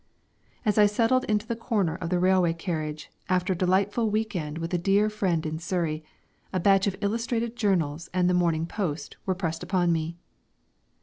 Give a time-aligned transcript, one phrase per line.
[0.65, 4.57] As I settled into the corner of the railway carriage, after a delightful week end
[4.57, 6.03] with a dear friend in Surrey,
[6.51, 10.17] a batch of illustrated journals and the Morning Post were pressed upon me.